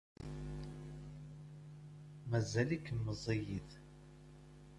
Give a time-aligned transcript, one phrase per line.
[2.29, 3.71] Mazal-iken meẓẓiyit.